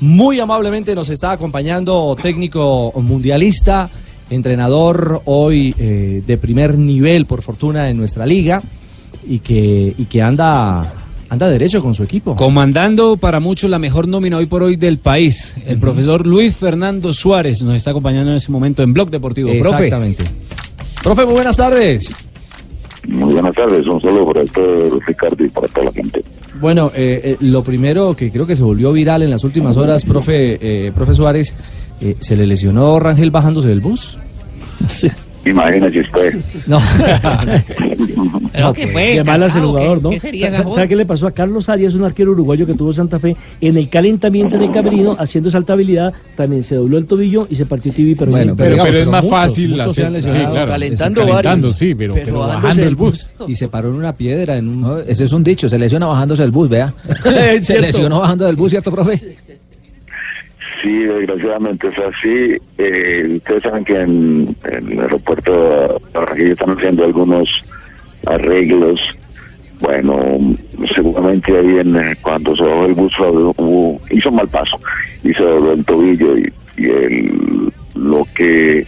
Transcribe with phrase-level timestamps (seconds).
[0.00, 3.90] Muy amablemente nos está acompañando técnico mundialista,
[4.30, 8.62] entrenador hoy eh, de primer nivel, por fortuna, en nuestra liga
[9.26, 10.90] y que, y que anda,
[11.28, 12.34] anda derecho con su equipo.
[12.34, 15.54] Comandando para muchos la mejor nómina hoy por hoy del país.
[15.66, 19.50] El profesor Luis Fernando Suárez nos está acompañando en este momento en Blog Deportivo.
[19.50, 20.24] Exactamente.
[21.02, 22.14] Profe, muy buenas tardes.
[23.06, 26.22] Muy buenas tardes, un saludo para todo Ricardo y para toda la gente.
[26.60, 30.04] Bueno, eh, eh, lo primero que creo que se volvió viral en las últimas horas,
[30.04, 31.54] profe, eh, profe Suárez,
[32.02, 34.18] eh, ¿se le lesionó Rangel bajándose del bus?
[35.44, 36.34] Imagínese usted.
[36.66, 36.78] No.
[38.52, 40.10] Pero que fue Qué malas el jugador, ¿qué- ¿no?
[40.10, 40.50] qué sería
[40.88, 43.36] qué le pasó a Carlos Arias, un arquero uruguayo que tuvo Santa Fe?
[43.60, 47.66] En el calentamiento en el camerino, haciendo saltabilidad, también se dobló el tobillo y se
[47.66, 48.54] partió Bueno, peroné.
[48.56, 50.66] pero, pero es más muchos, fácil muchos hacer- sí, claro.
[50.70, 51.76] Calentando Calentando, varios.
[51.76, 53.30] sí, pero, Pero pero bajándose bajando el el bus.
[53.48, 54.80] y se paró en una piedra en un...
[54.82, 56.92] No, ese es un dicho, se lesiona bajándose del bus, vea.
[57.62, 59.36] Se lesionó bajando del bus, ¿cierto, profe?
[60.82, 62.56] Sí, desgraciadamente es así.
[62.78, 67.62] Eh, ustedes saben que en, el aeropuerto Barranquilla están haciendo algunos
[68.26, 69.00] arreglos.
[69.80, 70.56] Bueno,
[70.94, 74.78] seguramente ahí en, eh, cuando se bajó el bus hubo- hizo mal paso
[75.24, 78.86] y se dobló el tobillo y, y el, lo que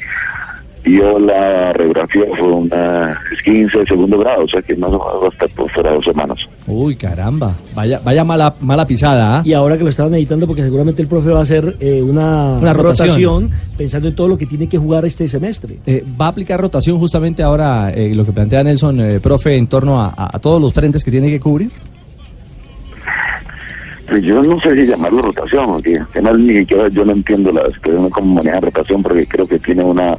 [0.84, 5.22] dio la radiografía fue una 15 de segundo grado, o sea que más o menos
[5.22, 6.38] va a estar por fuera de dos semanas.
[6.66, 7.54] Uy, caramba.
[7.74, 9.42] Vaya, vaya mala, mala pisada, ¿ah?
[9.44, 12.58] Y ahora que lo estaban editando, porque seguramente el profe va a hacer eh, una,
[12.60, 13.50] Una rotación.
[13.76, 15.78] pensando en todo lo que tiene que jugar este semestre.
[15.86, 19.66] Eh, va a aplicar rotación justamente ahora, eh, lo que plantea Nelson, eh, profe, en
[19.66, 21.70] torno a, a- a todos los frentes que tiene que cubrir.
[24.06, 27.62] Pues yo no sé si llamarlo rotación, porque además ni siquiera yo no entiendo la
[27.62, 30.16] expresión cómo maneja rotación, porque creo que tiene una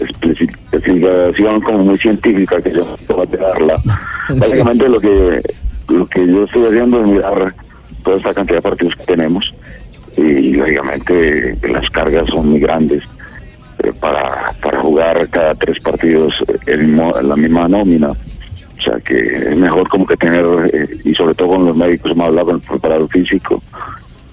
[0.00, 3.80] especi- especificación como muy científica que yo no puedo darla.
[4.28, 4.34] Sí.
[4.40, 5.40] Básicamente lo que
[5.88, 7.54] lo que yo estoy haciendo es mirar
[8.02, 9.54] toda esta cantidad de partidos que tenemos
[10.16, 13.04] y lógicamente las cargas son muy grandes
[13.84, 16.34] eh, para, para jugar cada tres partidos
[16.66, 18.14] el la misma nómina.
[18.86, 22.28] Sea que es mejor como que tener, eh, y sobre todo con los médicos, hemos
[22.28, 23.60] hablado con el preparador físico,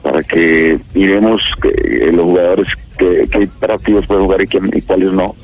[0.04, 4.82] para que miremos que, eh, los jugadores que, qué partidos pueden jugar y, quién- y
[4.82, 5.36] cuáles no.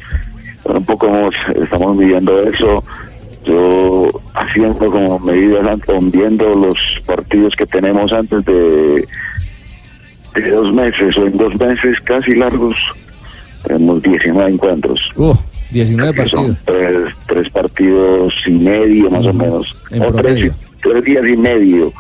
[0.64, 2.84] Bueno, un poco hemos- estamos midiendo eso.
[3.46, 5.80] Yo haciendo como medidas,
[6.12, 6.78] viendo los
[7.08, 9.08] partidos que tenemos antes de,
[10.36, 12.76] de dos meses o en dos meses casi largos,
[13.66, 15.02] tenemos 19 encuentros.
[15.16, 15.34] Uh,
[15.72, 16.66] 19 Que son partidos.
[16.66, 19.76] tres, tres partidos y medio más o menos.
[19.92, 21.92] En o tres, tres días y medio.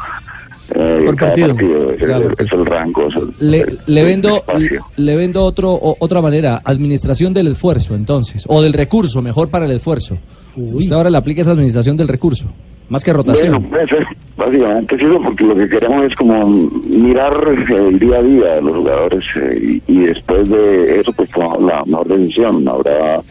[0.75, 1.91] eh, Por cada partido.
[1.93, 2.29] es, el- Claro.
[2.37, 3.07] es el rango.
[3.07, 4.85] es el- Le, el- le vendo, espacio.
[4.97, 9.65] le vendo otro, o- otra manera, administración del esfuerzo, entonces, o del recurso, mejor para
[9.65, 10.17] el esfuerzo.
[10.55, 10.75] Uy.
[10.83, 12.45] Usted ahora le aplica esa administración del recurso,
[12.87, 13.51] más que rotación.
[13.53, 14.05] Bueno, puede ser,
[14.37, 18.53] básicamente es eso, porque lo que queremos es como mirar eh, el día a día
[18.55, 22.67] de los jugadores eh, y, y después de eso pues tomamos la mejor decisión.
[22.67, 23.21] Habrá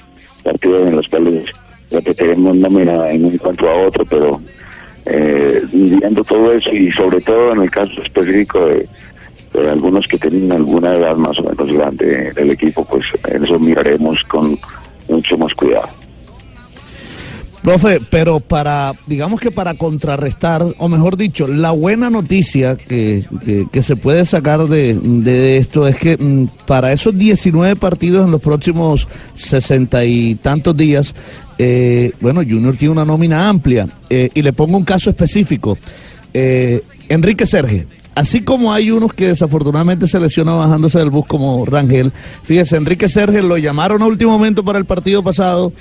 [0.50, 1.44] partidos en los cuales
[1.90, 4.40] repetiremos nómina en un encuentro a otro, pero
[5.06, 8.88] eh, viendo todo eso y sobre todo en el caso específico de,
[9.54, 13.58] de algunos que tienen alguna edad más o menos grande del equipo, pues en eso
[13.58, 14.58] miraremos con
[15.08, 15.97] mucho más cuidado.
[17.62, 23.24] Profe, pero para, digamos que para contrarrestar, o mejor dicho, la buena noticia que,
[23.72, 28.30] que, se puede sacar de, de esto es que mm, para esos 19 partidos en
[28.30, 31.14] los próximos sesenta y tantos días,
[31.58, 33.88] eh, bueno, Junior tiene una nómina amplia.
[34.08, 35.76] eh, y le pongo un caso específico.
[36.32, 37.86] Eh, Enrique Serge.
[38.14, 42.12] Así como hay unos que desafortunadamente se lesionan bajándose del bus como Rangel,
[42.42, 45.72] fíjese, Enrique Serge lo llamaron a último momento para el partido pasado,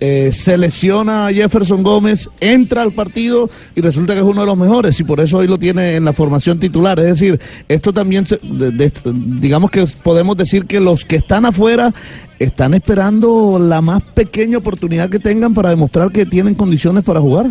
[0.00, 4.56] eh, se a Jefferson Gómez, entra al partido y resulta que es uno de los
[4.56, 6.98] mejores y por eso hoy lo tiene en la formación titular.
[6.98, 8.92] Es decir, esto también, se- de-
[9.40, 11.92] digamos que podemos decir que los que están afuera
[12.38, 17.46] están esperando la más pequeña oportunidad que tengan para demostrar que tienen condiciones para jugar.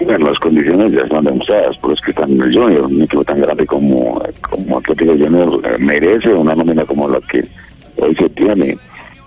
[0.00, 2.86] Bueno, las condiciones ya están demostradas por los que están en el Junior.
[2.86, 7.46] Un equipo tan grande como, como Atlético Junior eh, merece una nómina como la que
[7.96, 8.76] hoy se tiene.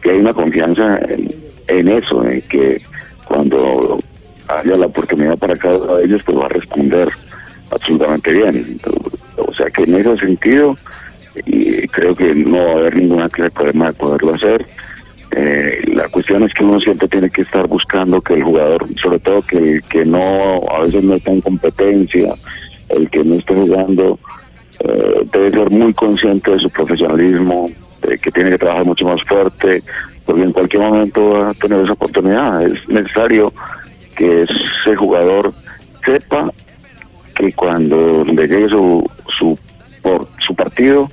[0.02, 1.34] Que hay una confianza en,
[1.68, 2.82] en eso, en que
[3.26, 4.00] cuando
[4.48, 7.10] haya la oportunidad para cada uno de ellos, pues va a responder
[7.72, 8.80] absolutamente bien.
[9.38, 10.78] O sea que en ese sentido,
[11.46, 14.66] y creo que no va a haber ninguna problema de poderlo hacer.
[15.32, 19.20] Eh, la cuestión es que uno siempre tiene que estar buscando que el jugador, sobre
[19.20, 22.34] todo que que no, a veces no está en competencia,
[22.90, 24.18] el que no esté jugando,
[24.80, 27.70] eh, debe ser muy consciente de su profesionalismo,
[28.02, 29.84] de que tiene que trabajar mucho más fuerte,
[30.26, 32.62] porque en cualquier momento va a tener esa oportunidad.
[32.64, 33.54] Es necesario
[34.16, 35.54] que ese jugador
[36.06, 36.52] sepa
[37.36, 39.58] que cuando le llegue su, su,
[40.02, 41.10] por, su partido,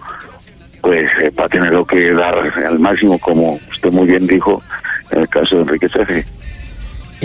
[0.81, 4.62] pues eh, va a tener lo que dar al máximo, como usted muy bien dijo
[5.10, 6.25] en el caso de Enrique Cefe.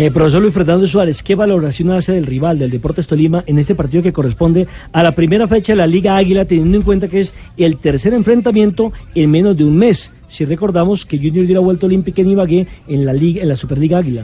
[0.02, 3.76] Eh, profesor Luis Fernando Suárez, ¿qué valoración hace del rival del Deportes Tolima en este
[3.76, 7.20] partido que corresponde a la primera fecha de la Liga Águila, teniendo en cuenta que
[7.20, 10.14] es el tercer enfrentamiento en menos de un mes?
[10.30, 13.58] Si recordamos que Junior dio la vuelta olímpica en Ibagué en la Liga, en la
[13.58, 14.24] Superliga Águila.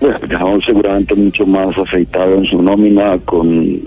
[0.00, 3.80] Bueno, ya seguramente mucho más aceitado en su nómina, con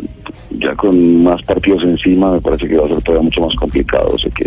[0.59, 4.13] ya con más partidos encima, me parece que va a ser todavía mucho más complicado.
[4.13, 4.43] Así que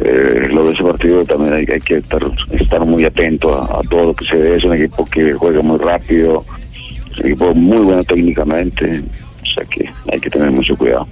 [0.00, 2.22] eh, lo de ese partido también hay, hay que estar,
[2.52, 4.56] estar muy atento a, a todo lo que se ve.
[4.56, 6.44] Es un equipo que juega muy rápido,
[7.12, 9.02] es un equipo muy bueno técnicamente,
[9.42, 11.06] o sea que hay que tener mucho cuidado.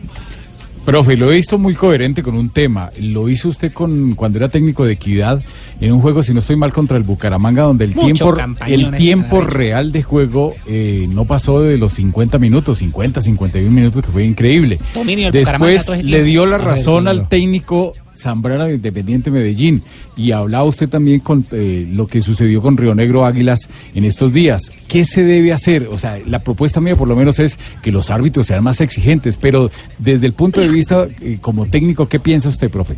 [0.86, 2.92] Profe, lo he visto muy coherente con un tema.
[3.00, 5.42] Lo hizo usted con cuando era técnico de equidad
[5.80, 8.94] en un juego, si no estoy mal, contra el Bucaramanga, donde el Mucho tiempo, el
[8.94, 14.12] tiempo real de juego eh, no pasó de los 50 minutos, 50, 51 minutos, que
[14.12, 14.78] fue increíble.
[14.94, 19.82] Dominio Después le dio la ver, razón al técnico Zambrana de Independiente Medellín
[20.16, 24.32] y hablaba usted también con eh, lo que sucedió con Río Negro Águilas en estos
[24.32, 24.72] días.
[24.88, 25.88] ¿Qué se debe hacer?
[25.90, 29.36] O sea, la propuesta mía por lo menos es que los árbitros sean más exigentes,
[29.36, 32.96] pero desde el punto de vista eh, como técnico, ¿qué piensa usted, profe?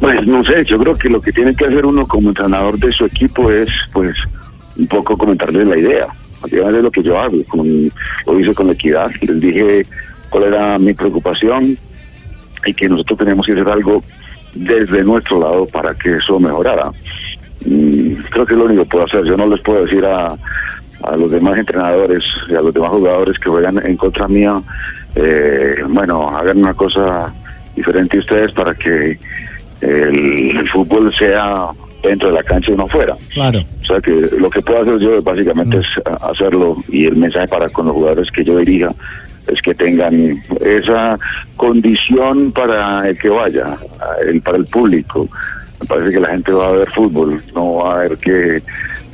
[0.00, 2.92] Pues no sé, yo creo que lo que tiene que hacer uno como entrenador de
[2.92, 4.16] su equipo es, pues,
[4.76, 6.06] un poco comentarles la idea.
[6.40, 7.92] Básicamente es lo que yo hago, con,
[8.26, 9.12] lo hice con equidad.
[9.20, 9.86] Les dije
[10.28, 11.78] cuál era mi preocupación
[12.66, 14.02] y que nosotros teníamos que hacer algo
[14.54, 16.90] desde nuestro lado para que eso mejorara.
[17.64, 19.24] Mm, creo que es lo único que puedo hacer.
[19.24, 20.36] Yo no les puedo decir a,
[21.02, 24.60] a los demás entrenadores y a los demás jugadores que juegan en contra mía,
[25.14, 27.32] eh, bueno, hagan una cosa
[27.76, 29.18] diferente ustedes para que
[29.80, 31.68] el, el fútbol sea
[32.02, 33.16] dentro de la cancha y no fuera.
[33.32, 33.60] Claro.
[33.82, 37.48] O sea que lo que puedo hacer yo básicamente es a- hacerlo y el mensaje
[37.48, 38.90] para con los jugadores que yo dirija
[39.46, 41.18] es que tengan esa
[41.56, 43.76] condición para el que vaya,
[44.26, 45.28] el, para el público.
[45.80, 48.62] Me parece que la gente va a ver fútbol, no va a ver que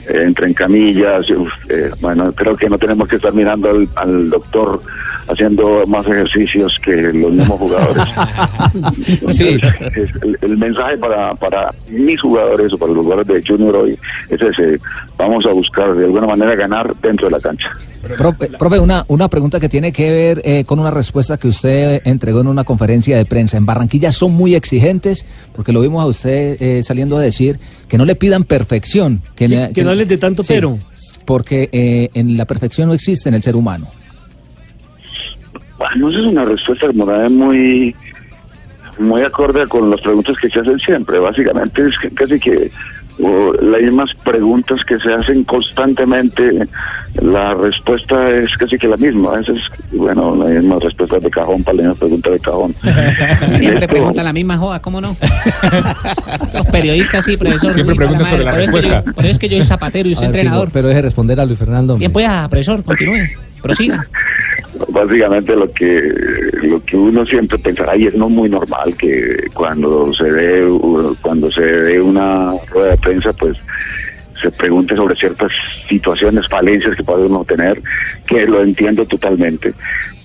[0.08, 1.30] entre en camillas.
[1.30, 4.80] uf, eh, bueno, creo que no tenemos que estar mirando al, al doctor
[5.28, 8.04] haciendo más ejercicios que los mismos jugadores.
[9.28, 9.58] Sí.
[10.22, 13.98] El, el mensaje para, para mis jugadores o para los jugadores de Junior hoy
[14.28, 14.78] es ese,
[15.16, 17.70] vamos a buscar de alguna manera ganar dentro de la cancha.
[18.16, 22.00] Profe, profe, una, una pregunta que tiene que ver eh, con una respuesta que usted
[22.04, 23.56] entregó en una conferencia de prensa.
[23.58, 27.58] En Barranquilla son muy exigentes, porque lo vimos a usted eh, saliendo a decir
[27.88, 29.20] que no le pidan perfección.
[29.34, 30.78] Que, Que- le- que no les dé tanto Sí, pero.
[31.24, 33.88] Porque eh, en la perfección no existe en el ser humano.
[35.96, 37.94] Esa es una respuesta la de muy
[38.98, 41.18] muy acorde con las preguntas que se hacen siempre.
[41.20, 42.70] Básicamente es que casi que
[43.20, 46.68] o, las mismas preguntas que se hacen constantemente,
[47.20, 49.34] la respuesta es casi que la misma.
[49.34, 49.58] A veces,
[49.92, 52.74] bueno, las mismas respuestas de cajón para las mismas preguntas de cajón.
[53.56, 55.16] Siempre Esto- preguntan la misma joda, ¿cómo no?
[56.54, 57.72] Los periodistas, sí, profesor.
[57.72, 59.04] Siempre preguntan sobre la Por eso es que respuesta.
[59.10, 60.70] yo- Por eso es que yo soy zapatero y soy ver, entrenador.
[60.72, 61.96] Pero deje responder a Luis Fernando.
[61.96, 63.28] Bien, pues, ah, profesor, continúe.
[63.62, 64.06] Prosiga.
[64.88, 66.02] Básicamente lo que
[66.62, 70.66] lo que uno siempre pensará y es no muy normal que cuando se dé
[71.22, 73.56] cuando se dé una rueda de prensa pues
[74.40, 75.50] se pregunte sobre ciertas
[75.88, 77.82] situaciones falencias que puede uno tener
[78.26, 79.72] que lo entiendo totalmente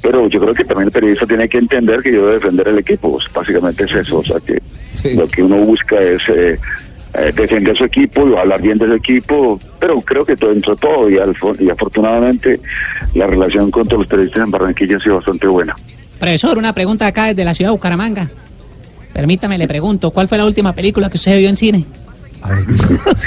[0.01, 2.79] pero yo creo que también el periodista tiene que entender que yo debo defender el
[2.79, 4.61] equipo básicamente es eso o sea que
[4.93, 5.15] Sí.
[5.15, 6.59] lo que uno busca es eh,
[7.15, 10.75] eh, defender su equipo y hablar bien de su equipo, pero creo que todo dentro
[10.75, 12.59] de todo y, al- y afortunadamente
[13.13, 15.75] la relación con todos los periodistas en Barranquilla ha sido bastante buena.
[16.19, 18.29] Profesor, una pregunta acá desde la ciudad de Bucaramanga.
[19.13, 21.85] Permítame, le pregunto, ¿cuál fue la última película que usted vio en cine?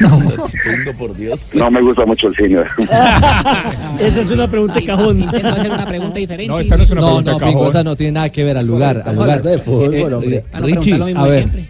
[1.55, 2.61] No me gusta mucho el cine.
[4.00, 5.21] Esa es una pregunta de cajón.
[5.21, 6.49] Intento hacer una pregunta diferente.
[6.49, 7.69] No, esta no es una No, pregunta no, cajón.
[7.69, 9.02] esa no tiene nada que ver al lugar.
[9.07, 9.43] Al lugar.
[9.45, 11.33] Eh, eh, no Richie, a ver.
[11.38, 11.66] siempre.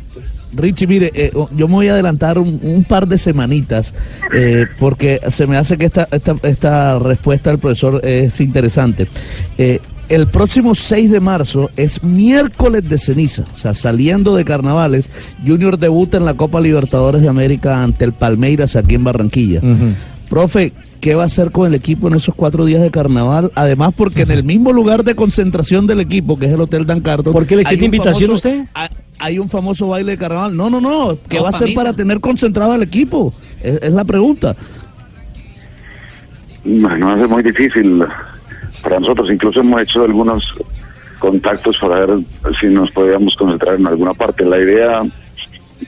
[0.56, 3.92] Richie, mire, eh, yo me voy a adelantar un, un par de semanitas
[4.34, 9.06] eh, porque se me hace que esta, esta, esta respuesta del profesor es interesante.
[9.58, 15.10] Eh, el próximo 6 de marzo es miércoles de ceniza, o sea, saliendo de carnavales,
[15.44, 19.60] Junior debuta en la Copa Libertadores de América ante el Palmeiras aquí en Barranquilla.
[20.28, 23.52] Profe, ¿qué va a hacer con el equipo en esos cuatro días de carnaval?
[23.54, 27.00] Además, porque en el mismo lugar de concentración del equipo, que es el Hotel Dan
[27.00, 28.64] Carton, ¿Por qué le hiciste invitación famoso- usted?
[29.18, 30.56] Hay un famoso baile de carnaval.
[30.56, 31.18] No, no, no.
[31.28, 31.80] ¿Qué va a hacer Misa.
[31.80, 33.32] para tener concentrado al equipo?
[33.62, 34.54] Es, es la pregunta.
[36.64, 38.04] Bueno, es muy difícil
[38.82, 39.30] para nosotros.
[39.30, 40.52] Incluso hemos hecho algunos
[41.18, 42.18] contactos para ver
[42.60, 44.44] si nos podíamos concentrar en alguna parte.
[44.44, 45.02] La idea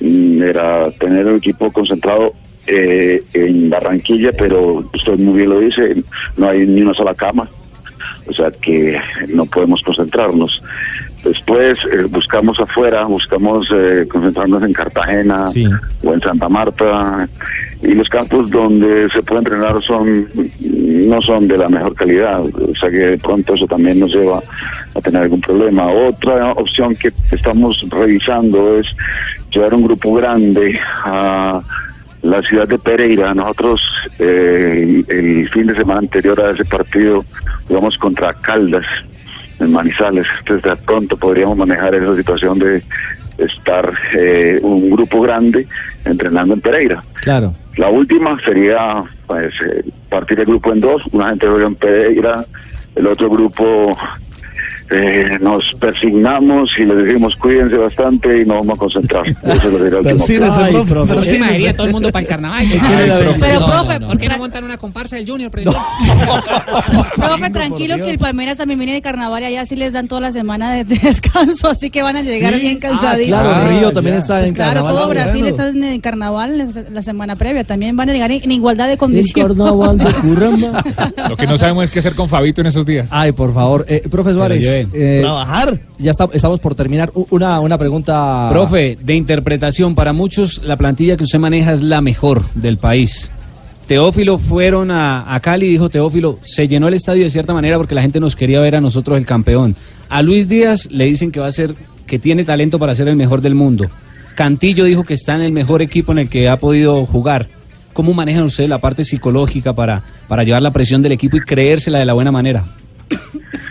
[0.01, 2.33] mm, era tener el equipo concentrado
[2.67, 6.03] eh, en Barranquilla, pero usted muy bien lo dice,
[6.37, 7.49] no hay ni una sola cama,
[8.27, 10.63] o sea que no podemos concentrarnos.
[11.29, 15.65] Después eh, buscamos afuera, buscamos eh, concentrarnos en Cartagena Sí.
[16.03, 17.29] o en Santa Marta
[17.83, 20.27] y los campos donde se puede entrenar son
[20.61, 24.43] no son de la mejor calidad, o sea que de pronto eso también nos lleva
[24.95, 25.87] a tener algún problema.
[25.87, 28.87] Otra opción que estamos revisando es
[29.53, 31.61] llevar un grupo grande a
[32.23, 33.33] la ciudad de Pereira.
[33.35, 33.81] Nosotros
[34.19, 37.25] eh, el fin de semana anterior a ese partido
[37.69, 38.87] jugamos contra Caldas
[39.61, 40.27] en Manizales.
[40.41, 42.83] Entonces de pronto podríamos manejar esa situación de
[43.39, 45.67] estar eh, un grupo grande
[46.05, 47.03] entrenando en Pereira.
[47.21, 47.55] Claro.
[47.77, 52.45] La última sería pues eh, partir el grupo en dos, una gente juega en Pereira,
[52.97, 53.97] el otro grupo
[54.91, 59.29] eh, nos persignamos y les decimos cuídense bastante y nos vamos a concentrar.
[59.29, 62.67] Eso lo dirá el último profe, todo el mundo para el carnaval.
[63.41, 65.51] Pero, No, profe, no, ¿Por qué no montan una comparsa del Junior,
[67.17, 70.21] profe, tranquilo que el Palmeiras también viene de carnaval y allá sí les dan toda
[70.23, 72.61] la semana de, de descanso, así que van a llegar Sí.
[72.61, 73.29] bien Ah, cansaditos.
[73.29, 74.21] claro, Ah, Río también ya.
[74.21, 74.95] está Pues en claro, carnaval.
[74.95, 77.65] todo Ah, Brasil está en carnaval la, semana previa.
[77.65, 79.57] También van a llegar en, igualdad de condiciones.
[81.29, 83.09] Lo que no sabemos es qué hacer con Fabito en esos días.
[83.11, 83.85] Ay, por favor.
[83.89, 85.81] Eh, profe Suárez, eh, Trabajar.
[85.99, 87.11] ya está- estamos por terminar.
[87.31, 88.49] Una, una pregunta.
[88.51, 93.31] Profe, de interpretación, para muchos la plantilla que usted maneja es la mejor del país.
[93.87, 97.95] Teófilo fueron a, a Cali, dijo Teófilo, se llenó el estadio de cierta manera porque
[97.95, 99.77] la gente nos quería ver a nosotros el campeón.
[100.11, 101.75] A Luis Díaz le dicen que va a ser,
[102.07, 103.87] que tiene talento para ser el mejor del mundo.
[104.35, 107.49] Cantillo dijo que está en el mejor equipo en el que ha podido jugar.
[107.95, 111.99] ¿Cómo manejan ustedes la parte psicológica para, para llevar la presión del equipo y creérsela
[111.99, 112.65] de la buena manera?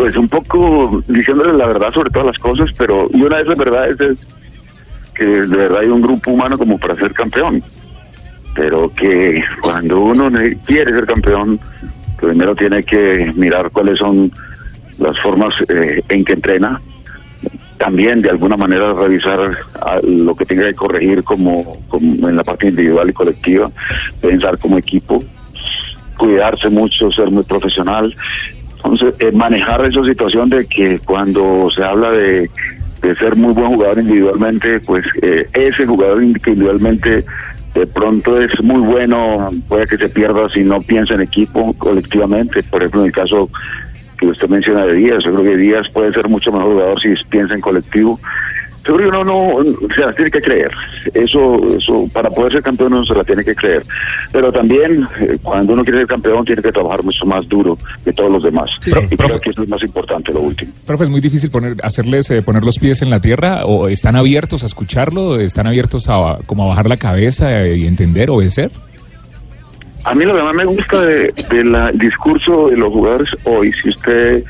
[0.00, 3.58] Pues un poco diciéndole la verdad sobre todas las cosas, pero y una de esas
[3.58, 4.26] verdades es
[5.14, 7.62] que de verdad hay un grupo humano como para ser campeón,
[8.54, 10.30] pero que cuando uno
[10.64, 11.60] quiere ser campeón,
[12.18, 14.32] primero tiene que mirar cuáles son
[14.96, 16.80] las formas eh, en que entrena,
[17.76, 19.54] también de alguna manera revisar
[20.02, 23.70] lo que tenga que corregir como, como en la parte individual y colectiva,
[24.22, 25.22] pensar como equipo,
[26.16, 28.16] cuidarse mucho, ser muy profesional.
[28.84, 32.50] Entonces, eh, manejar esa situación de que cuando se habla de,
[33.18, 37.24] ser muy buen jugador individualmente, pues eh, ese jugador individualmente
[37.74, 42.62] de pronto es muy bueno, puede que se pierda si no piensa en equipo colectivamente.
[42.62, 43.48] Por ejemplo, en el caso
[44.18, 47.14] que usted menciona de Díaz, yo creo que Díaz puede ser mucho mejor jugador si
[47.30, 48.20] piensa en colectivo.
[48.86, 50.70] Yo creo que uno no, o sea, tiene que creer.
[51.12, 53.84] Eso, eso, para poder ser campeón uno se la tiene que creer.
[54.32, 58.12] Pero también, eh, cuando uno quiere ser campeón, tiene que trabajar mucho más duro que
[58.12, 58.70] todos los demás.
[58.86, 60.72] Y profe- creo que eso es más importante, lo último.
[60.86, 64.16] Profe, es muy difícil poner, hacerles eh, poner los pies en la tierra o están
[64.16, 68.70] abiertos a escucharlo, están abiertos a como a bajar la cabeza eh, y entender, obedecer.
[70.04, 73.90] A mí lo que más me gusta de- del discurso de los jugadores hoy, si
[73.90, 74.42] usted,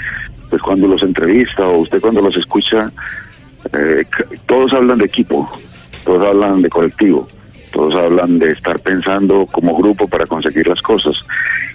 [0.48, 2.90] pues cuando los entrevista o usted cuando los escucha,
[3.72, 4.04] eh,
[4.46, 5.50] todos hablan de equipo,
[6.04, 7.28] todos hablan de colectivo,
[7.72, 11.16] todos hablan de estar pensando como grupo para conseguir las cosas.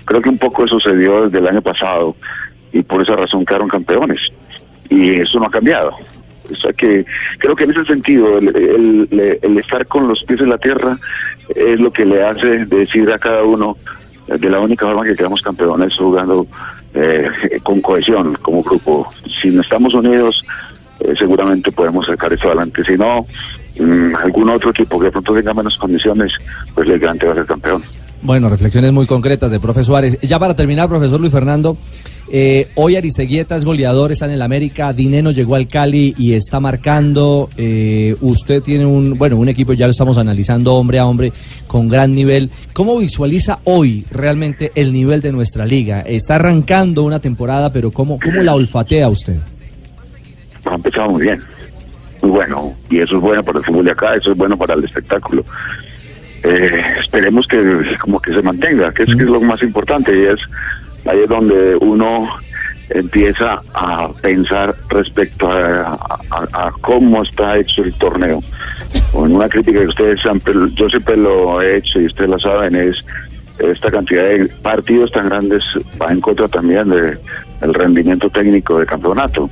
[0.05, 2.15] Creo que un poco eso se desde el año pasado
[2.71, 4.19] y por esa razón quedaron campeones.
[4.89, 5.91] Y eso no ha cambiado.
[6.51, 7.05] O sea que
[7.39, 9.07] creo que en ese sentido el,
[9.41, 10.95] el- estar con los pies en la tierra
[11.55, 13.77] es lo que le hace decir a cada uno
[14.27, 16.45] de la única forma que quedamos campeones jugando
[16.93, 17.27] eh,
[17.63, 19.11] con cohesión como grupo.
[19.41, 20.43] Si no estamos unidos,
[20.99, 22.83] eh, seguramente podemos sacar esto adelante.
[22.83, 23.25] Si no,
[23.79, 26.31] mm, algún otro equipo que de pronto tenga menos condiciones,
[26.73, 27.83] pues le garante va a ser campeón.
[28.21, 30.19] Bueno, reflexiones muy concretas de profe Suárez.
[30.21, 31.77] Ya para terminar, profesor Luis Fernando,
[32.31, 36.59] eh, hoy Aristeguieta es goleador, está en el América, Dineno llegó al Cali y está
[36.59, 37.49] marcando.
[37.55, 41.33] eh, usted tiene un, bueno, un equipo, ya lo estamos analizando hombre a hombre,
[41.67, 42.49] con gran nivel.
[42.73, 46.01] ¿Cómo visualiza hoy realmente el nivel de nuestra liga?
[46.01, 49.37] Está arrancando una temporada, pero ¿cómo, cómo la olfatea usted?
[50.75, 51.41] Ha empezado muy bien,
[52.21, 54.75] muy bueno, y eso es bueno para el fútbol de acá, eso es bueno para
[54.75, 55.43] el espectáculo.
[56.43, 57.57] Eh, esperemos que
[57.99, 60.39] como que se mantenga, que es, que es lo más importante, y es
[61.07, 62.29] ahí es donde uno
[62.89, 68.43] empieza a pensar respecto a, cómo está hecho el torneo.
[69.11, 72.75] Con una crítica que ustedes siempre, yo siempre lo he hecho y ustedes lo saben,
[72.75, 73.03] es
[73.59, 75.63] esta cantidad de partidos tan grandes
[76.01, 77.17] va en contra también de,
[77.61, 79.49] del rendimiento técnico del campeonato.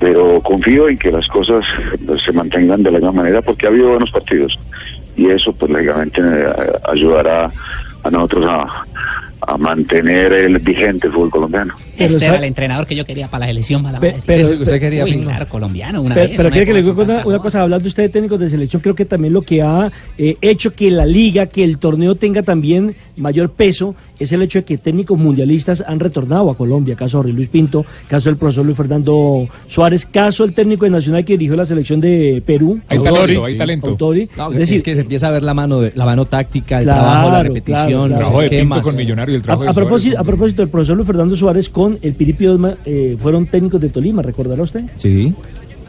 [0.00, 1.64] Pero confío en que las cosas
[2.04, 4.58] pues, se mantengan de la misma manera porque ha habido buenos partidos
[5.16, 6.46] y eso pues lógicamente eh,
[6.90, 7.52] ayudará
[8.02, 8.86] a nosotros a,
[9.46, 11.74] a mantener el vigente fútbol colombiano.
[12.04, 13.82] Este era el entrenador que yo quería para la selección.
[13.82, 16.36] Para la Pe- pero- que usted quería, Uy, claro, colombiano, una Pero, vez.
[16.36, 18.82] pero una quiere que le diga una, una cosa, hablando usted de técnicos de selección,
[18.82, 22.42] creo que también lo que ha eh, hecho que la liga, que el torneo tenga
[22.42, 27.18] también mayor peso, es el hecho de que técnicos mundialistas han retornado a Colombia, caso
[27.18, 31.32] Jorge Luis Pinto, caso del profesor Luis Fernando Suárez, caso el técnico de Nacional que
[31.38, 32.80] dirigió la selección de Perú.
[32.88, 33.90] Hay Autori, talento, hay talento.
[33.90, 34.28] Autori.
[34.36, 36.78] No, es es, decir, que se empieza a ver la mano, de, la mano táctica,
[36.78, 38.08] el Claro, trabajo, la claro, repetición, claro.
[38.08, 40.68] los Trabajo de Pinto con Millonario el trabajo A- de a propósito- a propósito, el
[40.68, 42.46] profesor Luis Fernando Suárez con el Piripi
[42.84, 44.84] eh, fueron técnicos de Tolima, ¿recordará usted?
[44.96, 45.34] Sí.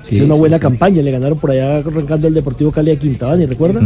[0.10, 3.82] Hizo una buena campaña, le ganaron por allá arrancando el Deportivo Cali a Quintabani, ¿recuerda?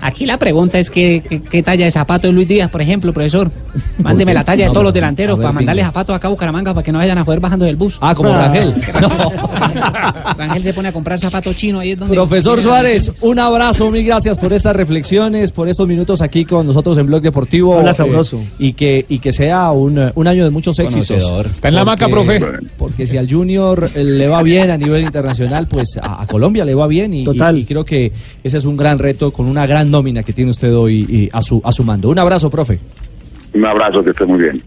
[0.00, 3.12] Aquí la pregunta es qué, qué, qué talla de zapato es Luis Díaz, por ejemplo,
[3.12, 3.50] profesor.
[3.98, 6.84] Mándeme la talla de todos los delanteros ver, para mandarle zapatos acá a Bucaramanga para
[6.84, 7.98] que no vayan a joder bajando del bus.
[8.00, 8.74] Ah, como Rangel.
[10.38, 12.14] Rangel se pone a comprar zapatos chinos ahí es donde...
[12.14, 16.98] Profesor Suárez, un abrazo, mil gracias por estas reflexiones, por estos minutos aquí con nosotros
[16.98, 17.78] en Blog Deportivo.
[17.78, 18.40] Habla eh, sabroso.
[18.58, 21.08] y, que, y que sea un, un año de muchos éxitos.
[21.08, 21.46] Conocedor.
[21.46, 22.40] Está en la maca, profe.
[22.76, 26.74] Porque si al Junior le va bien a nivel internacional, pues a, a Colombia le
[26.74, 27.14] va bien.
[27.14, 27.56] Y, Total.
[27.56, 28.12] y- y creo que
[28.44, 31.40] ese es un gran reto con una gran nómina que tiene usted hoy y a,
[31.40, 32.10] su, a su mando.
[32.10, 32.78] Un abrazo, profe.
[33.54, 34.62] Un abrazo, que esté muy bien.